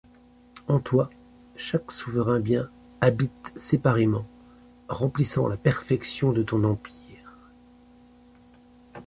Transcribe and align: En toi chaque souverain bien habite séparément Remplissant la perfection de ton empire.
En 0.67 0.79
toi 0.79 1.11
chaque 1.55 1.91
souverain 1.91 2.39
bien 2.39 2.71
habite 3.01 3.53
séparément 3.55 4.25
Remplissant 4.89 5.47
la 5.47 5.57
perfection 5.57 6.33
de 6.33 6.41
ton 6.41 6.63
empire. 6.63 7.51